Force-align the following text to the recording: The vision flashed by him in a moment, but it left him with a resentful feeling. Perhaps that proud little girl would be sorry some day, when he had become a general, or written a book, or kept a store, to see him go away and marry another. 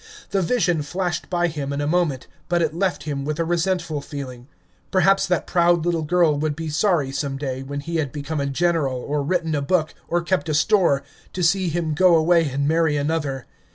The 0.31 0.41
vision 0.41 0.81
flashed 0.81 1.29
by 1.29 1.45
him 1.47 1.71
in 1.71 1.79
a 1.79 1.85
moment, 1.85 2.25
but 2.49 2.63
it 2.63 2.73
left 2.73 3.03
him 3.03 3.23
with 3.23 3.39
a 3.39 3.45
resentful 3.45 4.01
feeling. 4.01 4.47
Perhaps 4.89 5.27
that 5.27 5.45
proud 5.45 5.85
little 5.85 6.01
girl 6.01 6.39
would 6.39 6.55
be 6.55 6.69
sorry 6.69 7.11
some 7.11 7.37
day, 7.37 7.61
when 7.61 7.81
he 7.81 7.97
had 7.97 8.11
become 8.11 8.39
a 8.41 8.47
general, 8.47 8.97
or 8.99 9.21
written 9.21 9.53
a 9.53 9.61
book, 9.61 9.93
or 10.07 10.23
kept 10.23 10.49
a 10.49 10.55
store, 10.55 11.03
to 11.33 11.43
see 11.43 11.69
him 11.69 11.93
go 11.93 12.15
away 12.15 12.49
and 12.49 12.67
marry 12.67 12.97
another. 12.97 13.45